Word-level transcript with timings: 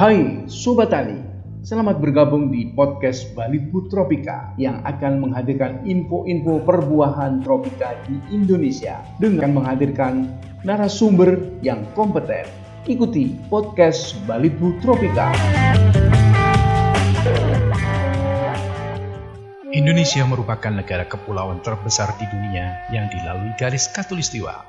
Hai 0.00 0.48
Sobat 0.48 0.96
Tani, 0.96 1.20
selamat 1.60 2.00
bergabung 2.00 2.48
di 2.48 2.72
podcast 2.72 3.36
Balitbu 3.36 3.92
Tropika 3.92 4.56
yang 4.56 4.80
akan 4.88 5.20
menghadirkan 5.20 5.84
info-info 5.84 6.64
perbuahan 6.64 7.44
tropika 7.44 7.92
di 8.08 8.16
Indonesia 8.32 9.04
dengan 9.20 9.60
menghadirkan 9.60 10.40
narasumber 10.64 11.36
yang 11.60 11.84
kompeten. 11.92 12.48
Ikuti 12.88 13.36
podcast 13.52 14.16
Balitbu 14.24 14.80
Tropika. 14.80 15.36
Indonesia 19.76 20.24
merupakan 20.24 20.80
negara 20.80 21.04
kepulauan 21.04 21.60
terbesar 21.60 22.16
di 22.16 22.24
dunia 22.24 22.88
yang 22.88 23.04
dilalui 23.12 23.52
garis 23.60 23.84
katulistiwa. 23.92 24.64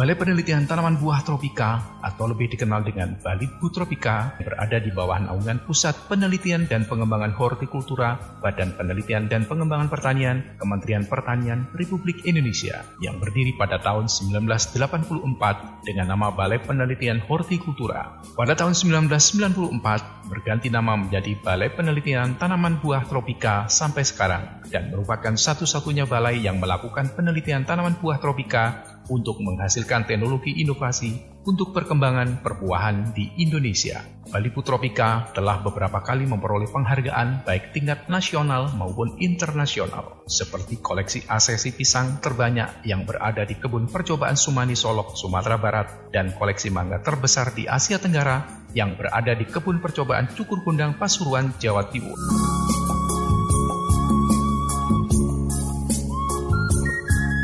Balai 0.00 0.16
Penelitian 0.16 0.64
Tanaman 0.64 0.96
Buah 0.96 1.20
Tropika 1.20 2.00
atau 2.00 2.24
lebih 2.24 2.48
dikenal 2.48 2.88
dengan 2.88 3.20
Balitbu 3.20 3.68
Tropika 3.68 4.32
berada 4.40 4.80
di 4.80 4.88
bawah 4.88 5.20
naungan 5.20 5.60
Pusat 5.68 6.08
Penelitian 6.08 6.64
dan 6.64 6.88
Pengembangan 6.88 7.36
Hortikultura 7.36 8.16
Badan 8.40 8.72
Penelitian 8.80 9.28
dan 9.28 9.44
Pengembangan 9.44 9.92
Pertanian 9.92 10.40
Kementerian 10.56 11.04
Pertanian 11.04 11.68
Republik 11.76 12.24
Indonesia 12.24 12.80
yang 13.04 13.20
berdiri 13.20 13.52
pada 13.60 13.76
tahun 13.76 14.08
1984 14.08 15.84
dengan 15.84 16.16
nama 16.16 16.32
Balai 16.32 16.64
Penelitian 16.64 17.20
Hortikultura. 17.20 18.24
Pada 18.32 18.56
tahun 18.56 18.72
1994 18.72 20.32
berganti 20.32 20.72
nama 20.72 20.96
menjadi 20.96 21.36
Balai 21.44 21.68
Penelitian 21.76 22.40
Tanaman 22.40 22.80
Buah 22.80 23.04
Tropika 23.04 23.68
sampai 23.68 24.08
sekarang 24.08 24.64
dan 24.70 24.88
merupakan 24.88 25.34
satu-satunya 25.34 26.06
balai 26.06 26.40
yang 26.40 26.62
melakukan 26.62 27.10
penelitian 27.12 27.66
tanaman 27.66 27.98
buah 27.98 28.22
tropika 28.22 28.89
untuk 29.10 29.42
menghasilkan 29.42 30.06
teknologi 30.06 30.56
inovasi 30.62 31.42
untuk 31.44 31.74
perkembangan 31.74 32.40
perbuahan 32.44 33.12
di 33.12 33.32
Indonesia. 33.42 34.00
Bali 34.30 34.46
Putropika 34.54 35.34
telah 35.34 35.58
beberapa 35.58 35.98
kali 35.98 36.22
memperoleh 36.22 36.70
penghargaan 36.70 37.42
baik 37.42 37.74
tingkat 37.74 38.06
nasional 38.06 38.70
maupun 38.78 39.18
internasional, 39.18 40.22
seperti 40.30 40.78
koleksi 40.78 41.26
asesi 41.26 41.74
pisang 41.74 42.22
terbanyak 42.22 42.86
yang 42.86 43.02
berada 43.02 43.42
di 43.42 43.58
kebun 43.58 43.90
percobaan 43.90 44.38
Sumani 44.38 44.78
Solok, 44.78 45.18
Sumatera 45.18 45.58
Barat, 45.58 46.14
dan 46.14 46.30
koleksi 46.30 46.70
mangga 46.70 47.02
terbesar 47.02 47.50
di 47.56 47.66
Asia 47.66 47.98
Tenggara 47.98 48.62
yang 48.70 48.94
berada 48.94 49.34
di 49.34 49.48
kebun 49.48 49.82
percobaan 49.82 50.30
Cukur 50.30 50.62
Kundang 50.62 50.94
Pasuruan, 50.94 51.50
Jawa 51.58 51.90
Timur. 51.90 52.14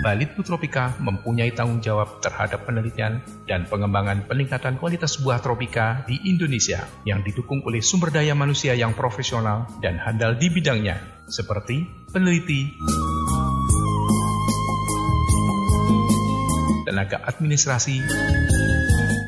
Balit 0.07 0.39
Tropika 0.39 0.95
mempunyai 1.03 1.51
tanggung 1.51 1.83
jawab 1.83 2.23
terhadap 2.23 2.63
penelitian 2.63 3.27
dan 3.43 3.67
pengembangan 3.67 4.23
peningkatan 4.31 4.79
kualitas 4.79 5.19
buah 5.19 5.43
tropika 5.43 6.07
di 6.07 6.31
Indonesia 6.31 6.87
yang 7.03 7.27
didukung 7.27 7.59
oleh 7.67 7.83
sumber 7.83 8.15
daya 8.15 8.31
manusia 8.39 8.79
yang 8.79 8.95
profesional 8.95 9.67
dan 9.83 9.99
handal 9.99 10.39
di 10.39 10.47
bidangnya, 10.47 11.27
seperti 11.27 11.91
peneliti, 12.15 12.71
tenaga 16.87 17.27
administrasi, 17.27 17.99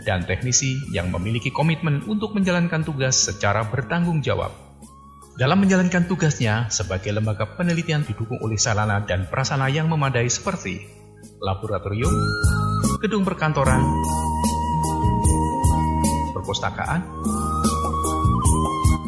dan 0.07 0.31
teknisi 0.31 0.79
yang 0.95 1.11
memiliki 1.11 1.51
komitmen 1.51 2.07
untuk 2.07 2.39
menjalankan 2.39 2.87
tugas 2.87 3.19
secara 3.19 3.67
bertanggung 3.67 4.23
jawab. 4.23 4.68
Dalam 5.39 5.63
menjalankan 5.63 6.11
tugasnya 6.11 6.67
sebagai 6.67 7.15
lembaga 7.15 7.47
penelitian 7.55 8.03
didukung 8.03 8.43
oleh 8.43 8.59
sarana 8.59 9.07
dan 9.07 9.31
prasarana 9.31 9.71
yang 9.71 9.87
memadai 9.87 10.27
seperti 10.27 10.83
laboratorium, 11.39 12.11
gedung 12.99 13.23
perkantoran, 13.23 13.79
perpustakaan, 16.35 17.07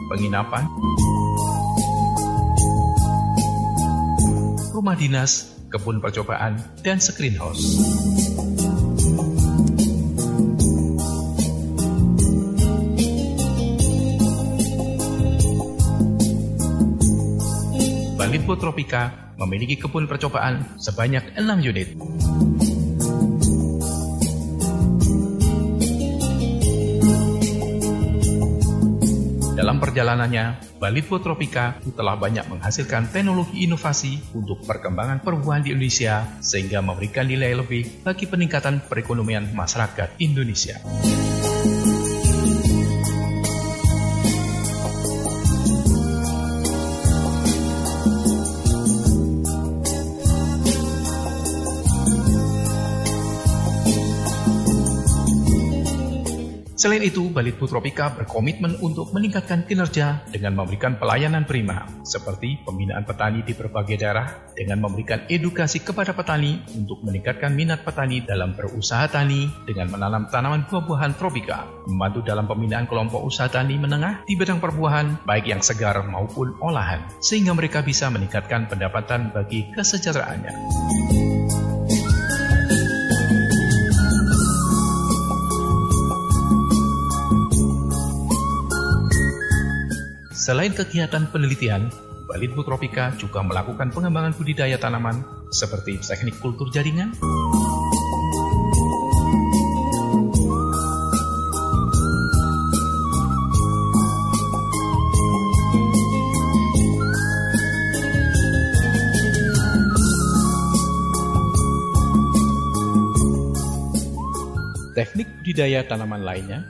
penginapan, 0.06 0.70
rumah 4.70 4.94
dinas, 4.94 5.50
kebun 5.66 5.98
percobaan, 5.98 6.62
dan 6.86 7.02
screenhouse. 7.02 7.74
Litbo 7.74 8.39
Tropika 18.54 19.34
memiliki 19.38 19.76
kebun 19.78 20.06
percobaan 20.06 20.78
sebanyak 20.78 21.36
6 21.36 21.68
unit. 21.70 21.88
Dalam 29.60 29.76
perjalanannya, 29.76 30.80
Balitbo 30.80 31.20
Tropika 31.20 31.76
telah 31.92 32.16
banyak 32.16 32.48
menghasilkan 32.48 33.12
teknologi 33.12 33.68
inovasi 33.68 34.32
untuk 34.32 34.64
perkembangan 34.64 35.20
perbuahan 35.20 35.68
di 35.68 35.76
Indonesia 35.76 36.24
sehingga 36.40 36.80
memberikan 36.80 37.28
nilai 37.28 37.52
lebih 37.52 38.00
bagi 38.00 38.24
peningkatan 38.24 38.88
perekonomian 38.88 39.52
masyarakat 39.52 40.16
Indonesia. 40.16 40.80
Selain 56.80 57.04
itu, 57.04 57.28
Balitbu 57.28 57.68
Tropika 57.68 58.08
berkomitmen 58.08 58.80
untuk 58.80 59.12
meningkatkan 59.12 59.68
kinerja 59.68 60.24
dengan 60.32 60.56
memberikan 60.56 60.96
pelayanan 60.96 61.44
prima, 61.44 61.84
seperti 62.08 62.56
pembinaan 62.64 63.04
petani 63.04 63.44
di 63.44 63.52
berbagai 63.52 64.00
daerah 64.00 64.48
dengan 64.56 64.88
memberikan 64.88 65.28
edukasi 65.28 65.84
kepada 65.84 66.16
petani 66.16 66.56
untuk 66.72 67.04
meningkatkan 67.04 67.52
minat 67.52 67.84
petani 67.84 68.24
dalam 68.24 68.56
berusaha 68.56 69.12
tani 69.12 69.52
dengan 69.68 69.92
menanam 69.92 70.32
tanaman 70.32 70.64
buah-buahan 70.72 71.20
tropika, 71.20 71.68
membantu 71.84 72.24
dalam 72.24 72.48
pembinaan 72.48 72.88
kelompok 72.88 73.28
usaha 73.28 73.52
tani 73.52 73.76
menengah 73.76 74.24
di 74.24 74.40
bidang 74.40 74.64
perbuahan, 74.64 75.28
baik 75.28 75.52
yang 75.52 75.60
segar 75.60 76.00
maupun 76.08 76.56
olahan, 76.64 77.04
sehingga 77.20 77.52
mereka 77.52 77.84
bisa 77.84 78.08
meningkatkan 78.08 78.72
pendapatan 78.72 79.28
bagi 79.36 79.68
kesejahteraannya. 79.76 81.19
Selain 90.40 90.72
kegiatan 90.72 91.28
penelitian, 91.28 91.92
Balitbu 92.24 92.64
Tropika 92.64 93.12
juga 93.20 93.44
melakukan 93.44 93.92
pengembangan 93.92 94.32
budidaya 94.32 94.80
tanaman 94.80 95.20
seperti 95.52 96.00
teknik 96.00 96.40
kultur 96.40 96.72
jaringan, 96.72 97.12
teknik 114.96 115.28
budidaya 115.44 115.84
tanaman 115.84 116.24
lainnya, 116.24 116.64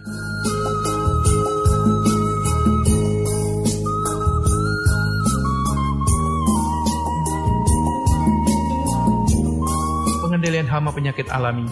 hama 10.70 10.94
penyakit 10.94 11.26
alami. 11.26 11.66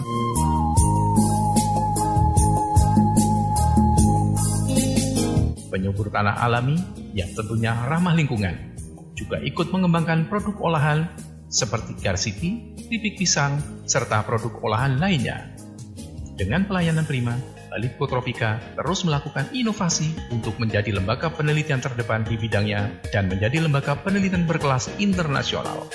Penyubur 5.71 6.11
tanah 6.11 6.43
alami 6.43 6.75
yang 7.15 7.31
tentunya 7.31 7.71
ramah 7.87 8.11
lingkungan. 8.11 8.75
Juga 9.15 9.39
ikut 9.39 9.71
mengembangkan 9.71 10.27
produk 10.27 10.55
olahan 10.59 11.07
seperti 11.47 11.95
karsiti, 11.95 12.75
pipik 12.91 13.15
pisang, 13.15 13.63
serta 13.87 14.27
produk 14.27 14.51
olahan 14.59 14.99
lainnya. 14.99 15.55
Dengan 16.35 16.67
pelayanan 16.67 17.07
prima, 17.07 17.35
Balitko 17.69 18.09
Tropika 18.09 18.59
terus 18.75 19.05
melakukan 19.05 19.47
inovasi 19.53 20.11
untuk 20.33 20.57
menjadi 20.57 20.89
lembaga 20.91 21.29
penelitian 21.29 21.79
terdepan 21.79 22.25
di 22.25 22.35
bidangnya 22.35 22.89
dan 23.13 23.29
menjadi 23.29 23.61
lembaga 23.61 23.93
penelitian 24.01 24.49
berkelas 24.49 24.89
internasional. 24.97 25.85